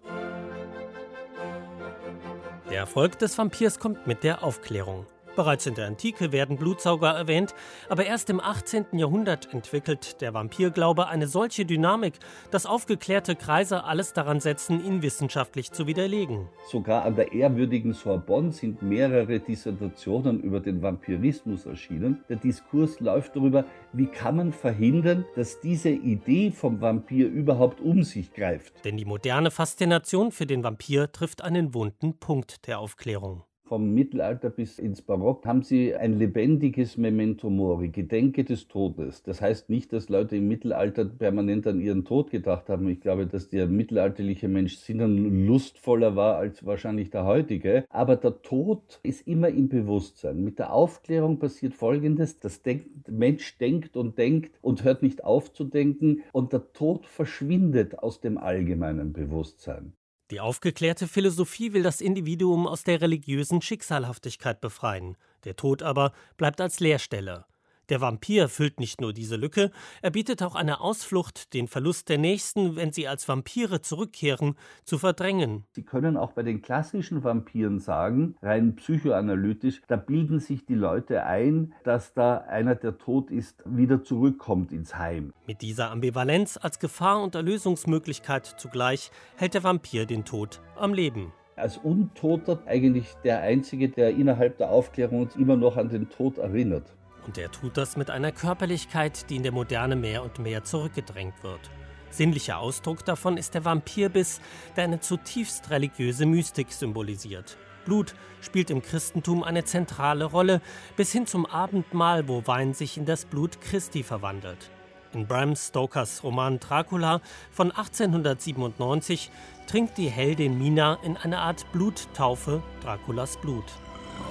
[2.71, 5.07] Der Erfolg des Vampirs kommt mit der Aufklärung.
[5.37, 7.55] Bereits in der Antike werden Blutsauger erwähnt,
[7.89, 8.87] aber erst im 18.
[8.93, 12.15] Jahrhundert entwickelt der Vampirglaube eine solche Dynamik,
[12.53, 16.49] dass aufgeklärte Kreise alles daran setzen, ihn wissenschaftlich zu widerlegen.
[16.71, 22.23] Sogar an der ehrwürdigen Sorbonne sind mehrere Dissertationen über den Vampirismus erschienen.
[22.29, 28.05] Der Diskurs läuft darüber, wie kann man verhindern, dass diese Idee vom Vampir überhaupt um
[28.05, 28.85] sich greift.
[28.85, 33.43] Denn die moderne Faszination für den Vampir trifft einen wunden Punkt der Aufklärung
[33.75, 39.25] vom Mittelalter bis ins Barock haben sie ein lebendiges Memento Mori, Gedenke des Todes.
[39.25, 42.89] Das heißt nicht, dass Leute im Mittelalter permanent an ihren Tod gedacht haben.
[42.89, 47.85] Ich glaube, dass der mittelalterliche Mensch sinnenlustvoller war als wahrscheinlich der heutige.
[47.89, 50.45] Aber der Tod ist immer im Bewusstsein.
[50.45, 52.39] Mit der Aufklärung passiert Folgendes.
[52.39, 52.63] Das
[53.09, 58.21] Mensch denkt und denkt und hört nicht auf zu denken und der Tod verschwindet aus
[58.21, 59.95] dem allgemeinen Bewusstsein.
[60.31, 66.61] Die aufgeklärte Philosophie will das Individuum aus der religiösen Schicksalhaftigkeit befreien, der Tod aber bleibt
[66.61, 67.45] als Leerstelle.
[67.91, 69.71] Der Vampir füllt nicht nur diese Lücke,
[70.01, 74.99] er bietet auch eine Ausflucht, den Verlust der Nächsten, wenn sie als Vampire zurückkehren, zu
[74.99, 75.65] verdrängen.
[75.73, 81.25] Sie können auch bei den klassischen Vampiren sagen, rein psychoanalytisch, da bilden sich die Leute
[81.25, 85.35] ein, dass da einer, der tot ist, wieder zurückkommt ins Heim.
[85.47, 91.33] Mit dieser Ambivalenz als Gefahr und Erlösungsmöglichkeit zugleich hält der Vampir den Tod am Leben
[91.57, 96.39] als Untoter eigentlich der Einzige, der innerhalb der Aufklärung uns immer noch an den Tod
[96.39, 96.97] erinnert.
[97.27, 101.43] Und er tut das mit einer Körperlichkeit, die in der Moderne mehr und mehr zurückgedrängt
[101.43, 101.71] wird.
[102.11, 104.41] Sinnlicher Ausdruck davon ist der Vampirbiss,
[104.77, 107.57] der eine zutiefst religiöse Mystik symbolisiert.
[107.85, 110.61] Blut spielt im Christentum eine zentrale Rolle,
[110.97, 114.71] bis hin zum Abendmahl, wo Wein sich in das Blut Christi verwandelt.
[115.13, 117.21] In Bram Stokers Roman Dracula
[117.53, 119.31] von 1897
[119.67, 123.65] trinkt die Heldin Mina in einer Art Bluttaufe Draculas Blut.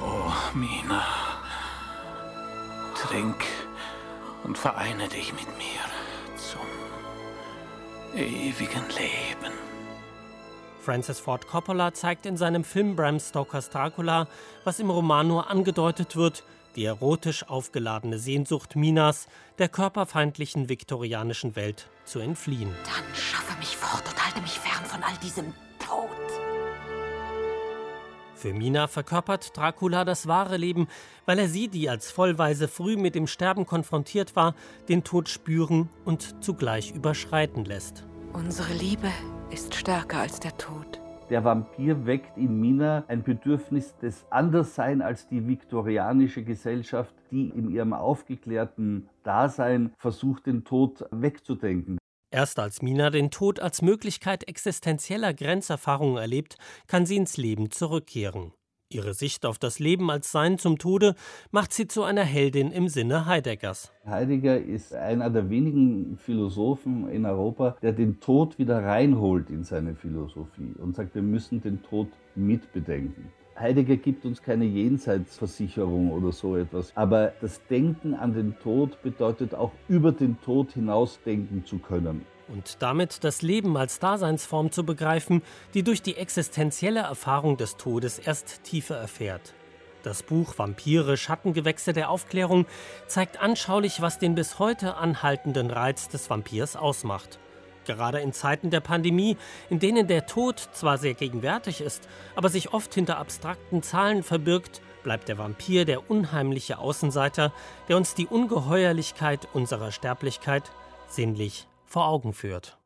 [0.01, 1.03] Oh, Mina,
[3.03, 3.43] trink
[4.43, 5.81] und vereine dich mit mir
[6.37, 6.61] zum
[8.17, 9.53] ewigen Leben.
[10.81, 14.27] Francis Ford Coppola zeigt in seinem Film Bram Stokers Dracula,
[14.63, 16.43] was im Roman nur angedeutet wird,
[16.75, 19.27] die erotisch aufgeladene Sehnsucht Minas,
[19.57, 22.73] der körperfeindlichen viktorianischen Welt zu entfliehen.
[22.85, 25.53] Dann schaffe mich fort und halte mich fern von all diesem.
[28.43, 30.89] Für Mina verkörpert Dracula das wahre Leben,
[31.25, 34.53] weil er sie, die als Vollweise früh mit dem Sterben konfrontiert war,
[34.89, 38.05] den Tod spüren und zugleich überschreiten lässt.
[38.33, 39.07] Unsere Liebe
[39.49, 40.99] ist stärker als der Tod.
[41.29, 47.69] Der Vampir weckt in Mina ein Bedürfnis des Anderssein als die viktorianische Gesellschaft, die in
[47.69, 51.97] ihrem aufgeklärten Dasein versucht, den Tod wegzudenken.
[52.33, 56.57] Erst als Mina den Tod als Möglichkeit existenzieller Grenzerfahrungen erlebt,
[56.87, 58.53] kann sie ins Leben zurückkehren.
[58.89, 61.13] Ihre Sicht auf das Leben als Sein zum Tode
[61.51, 63.93] macht sie zu einer Heldin im Sinne Heideggers.
[64.07, 69.93] Heidegger ist einer der wenigen Philosophen in Europa, der den Tod wieder reinholt in seine
[69.93, 73.31] Philosophie und sagt, wir müssen den Tod mitbedenken.
[73.57, 79.53] Heidegger gibt uns keine Jenseitsversicherung oder so etwas, aber das Denken an den Tod bedeutet
[79.53, 82.25] auch über den Tod hinaus denken zu können.
[82.47, 85.41] Und damit das Leben als Daseinsform zu begreifen,
[85.73, 89.53] die durch die existenzielle Erfahrung des Todes erst tiefer erfährt.
[90.03, 92.65] Das Buch Vampire, Schattengewächse der Aufklärung
[93.07, 97.39] zeigt anschaulich, was den bis heute anhaltenden Reiz des Vampirs ausmacht.
[97.85, 99.37] Gerade in Zeiten der Pandemie,
[99.69, 104.81] in denen der Tod zwar sehr gegenwärtig ist, aber sich oft hinter abstrakten Zahlen verbirgt,
[105.03, 107.53] bleibt der Vampir der unheimliche Außenseiter,
[107.89, 110.71] der uns die Ungeheuerlichkeit unserer Sterblichkeit
[111.09, 112.77] sinnlich vor Augen führt.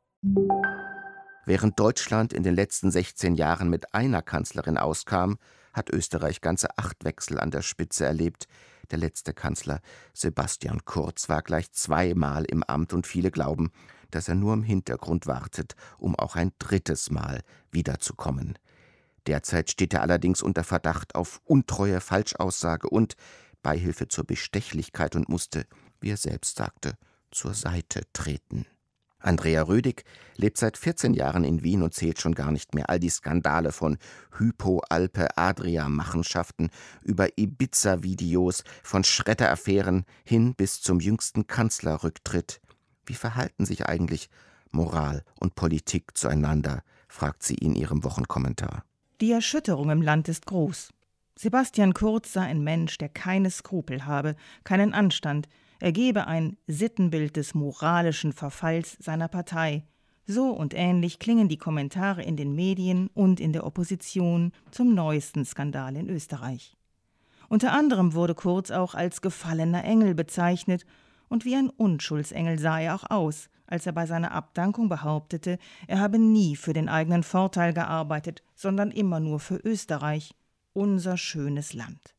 [1.45, 5.37] Während Deutschland in den letzten 16 Jahren mit einer Kanzlerin auskam,
[5.71, 8.47] hat Österreich ganze acht Wechsel an der Spitze erlebt.
[8.91, 9.79] Der letzte Kanzler,
[10.13, 13.71] Sebastian Kurz, war gleich zweimal im Amt und viele glauben,
[14.11, 17.41] dass er nur im Hintergrund wartet, um auch ein drittes Mal
[17.71, 18.57] wiederzukommen.
[19.27, 23.15] Derzeit steht er allerdings unter Verdacht auf untreue Falschaussage und
[23.61, 25.65] Beihilfe zur Bestechlichkeit und musste,
[25.99, 26.93] wie er selbst sagte,
[27.31, 28.65] zur Seite treten.
[29.19, 30.05] Andrea Rödig
[30.35, 33.71] lebt seit 14 Jahren in Wien und zählt schon gar nicht mehr all die Skandale
[33.71, 33.97] von
[34.37, 36.69] Hypo-Alpe-Adria-Machenschaften
[37.01, 42.61] über Ibiza-Videos, von Schredder-Affären hin bis zum jüngsten Kanzlerrücktritt.
[43.07, 44.29] Wie verhalten sich eigentlich
[44.71, 46.83] Moral und Politik zueinander?
[47.07, 48.83] fragt sie in ihrem Wochenkommentar.
[49.21, 50.91] Die Erschütterung im Land ist groß.
[51.35, 55.47] Sebastian Kurz sei ein Mensch, der keine Skrupel habe, keinen Anstand,
[55.79, 59.83] er gebe ein Sittenbild des moralischen Verfalls seiner Partei.
[60.25, 65.45] So und ähnlich klingen die Kommentare in den Medien und in der Opposition zum neuesten
[65.45, 66.75] Skandal in Österreich.
[67.47, 70.85] Unter anderem wurde Kurz auch als gefallener Engel bezeichnet
[71.29, 75.99] und wie ein Unschuldsengel sah er auch aus, als er bei seiner Abdankung behauptete, er
[75.99, 80.33] habe nie für den eigenen Vorteil gearbeitet, sondern immer nur für Österreich,
[80.73, 82.15] unser schönes Land.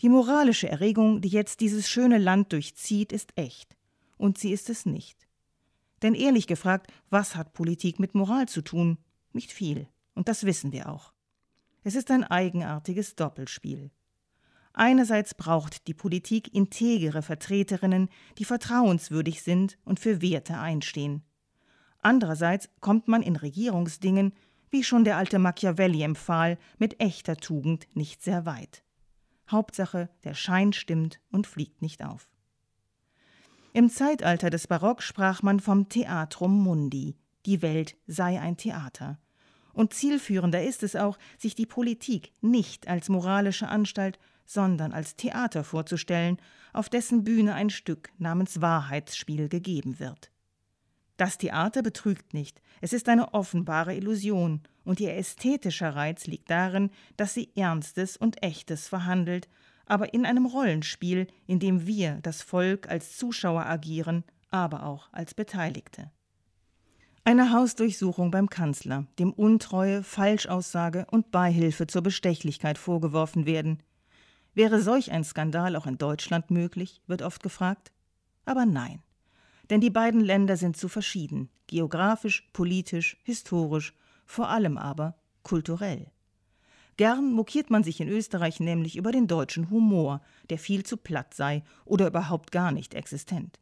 [0.00, 3.76] Die moralische Erregung, die jetzt dieses schöne Land durchzieht, ist echt.
[4.18, 5.26] Und sie ist es nicht.
[6.02, 8.98] Denn ehrlich gefragt, was hat Politik mit Moral zu tun?
[9.32, 9.88] Nicht viel.
[10.14, 11.12] Und das wissen wir auch.
[11.82, 13.90] Es ist ein eigenartiges Doppelspiel.
[14.78, 21.22] Einerseits braucht die Politik integere Vertreterinnen, die vertrauenswürdig sind und für Werte einstehen.
[22.02, 24.34] Andererseits kommt man in Regierungsdingen,
[24.68, 28.82] wie schon der alte Machiavelli empfahl, mit echter Tugend nicht sehr weit.
[29.50, 32.28] Hauptsache, der Schein stimmt und fliegt nicht auf.
[33.72, 37.16] Im Zeitalter des Barock sprach man vom Theatrum Mundi,
[37.46, 39.18] die Welt sei ein Theater.
[39.72, 45.64] Und zielführender ist es auch, sich die Politik nicht als moralische Anstalt, sondern als Theater
[45.64, 46.38] vorzustellen,
[46.72, 50.30] auf dessen Bühne ein Stück namens Wahrheitsspiel gegeben wird.
[51.16, 56.90] Das Theater betrügt nicht, es ist eine offenbare Illusion, und ihr ästhetischer Reiz liegt darin,
[57.16, 59.48] dass sie Ernstes und Echtes verhandelt,
[59.86, 65.34] aber in einem Rollenspiel, in dem wir, das Volk, als Zuschauer agieren, aber auch als
[65.34, 66.10] Beteiligte.
[67.24, 73.82] Eine Hausdurchsuchung beim Kanzler, dem Untreue, Falschaussage und Beihilfe zur Bestechlichkeit vorgeworfen werden.
[74.56, 77.92] Wäre solch ein Skandal auch in Deutschland möglich, wird oft gefragt.
[78.46, 79.02] Aber nein.
[79.68, 83.92] Denn die beiden Länder sind zu verschieden, geografisch, politisch, historisch,
[84.24, 86.10] vor allem aber kulturell.
[86.96, 91.34] Gern mokiert man sich in Österreich nämlich über den deutschen Humor, der viel zu platt
[91.34, 93.60] sei oder überhaupt gar nicht existent.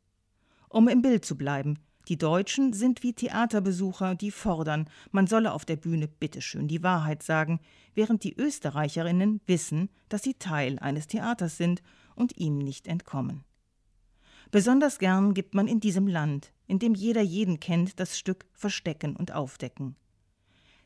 [0.68, 5.64] Um im Bild zu bleiben, die Deutschen sind wie Theaterbesucher, die fordern, man solle auf
[5.64, 7.60] der Bühne bitteschön die Wahrheit sagen,
[7.94, 11.82] während die Österreicherinnen wissen, dass sie Teil eines Theaters sind
[12.14, 13.44] und ihm nicht entkommen.
[14.50, 19.16] Besonders gern gibt man in diesem Land, in dem jeder jeden kennt, das Stück Verstecken
[19.16, 19.96] und Aufdecken.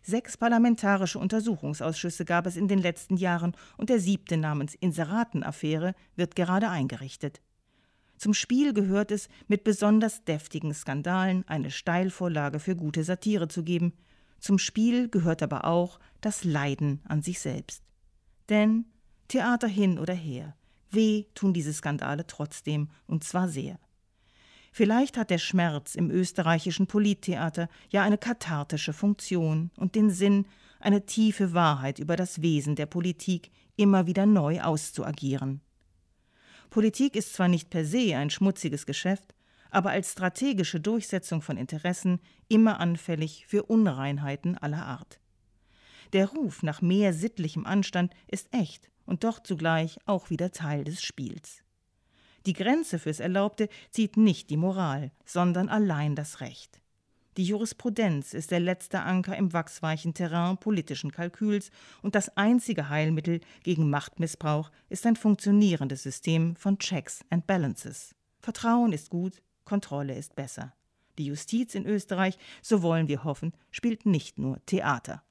[0.02, 6.36] Sechs parlamentarische Untersuchungsausschüsse gab es in den letzten Jahren und der siebte namens Inseratenaffäre wird
[6.36, 7.42] gerade eingerichtet.
[8.18, 13.92] Zum Spiel gehört es, mit besonders deftigen Skandalen eine Steilvorlage für gute Satire zu geben.
[14.40, 17.82] Zum Spiel gehört aber auch das Leiden an sich selbst.
[18.48, 18.86] Denn
[19.28, 20.56] Theater hin oder her,
[20.90, 23.78] weh tun diese Skandale trotzdem, und zwar sehr.
[24.72, 30.46] Vielleicht hat der Schmerz im österreichischen Polittheater ja eine kathartische Funktion und den Sinn,
[30.80, 35.60] eine tiefe Wahrheit über das Wesen der Politik immer wieder neu auszuagieren.
[36.70, 39.34] Politik ist zwar nicht per se ein schmutziges Geschäft,
[39.70, 45.20] aber als strategische Durchsetzung von Interessen immer anfällig für Unreinheiten aller Art.
[46.12, 51.02] Der Ruf nach mehr sittlichem Anstand ist echt und doch zugleich auch wieder Teil des
[51.02, 51.62] Spiels.
[52.46, 56.80] Die Grenze fürs Erlaubte zieht nicht die Moral, sondern allein das Recht.
[57.38, 61.70] Die Jurisprudenz ist der letzte Anker im wachsweichen Terrain politischen Kalküls
[62.02, 68.16] und das einzige Heilmittel gegen Machtmissbrauch ist ein funktionierendes System von Checks and Balances.
[68.40, 70.74] Vertrauen ist gut, Kontrolle ist besser.
[71.16, 75.22] Die Justiz in Österreich, so wollen wir hoffen, spielt nicht nur Theater.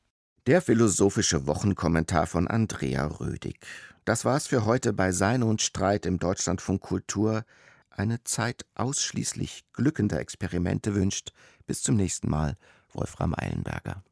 [0.46, 3.60] Der philosophische Wochenkommentar von Andrea Rödig.
[4.06, 7.44] Das war's für heute bei Sein und Streit im Deutschlandfunk Kultur.
[7.90, 11.34] Eine Zeit ausschließlich glückender Experimente wünscht
[11.68, 12.58] bis zum nächsten Mal,
[12.94, 14.04] Wolfram Eilenberger.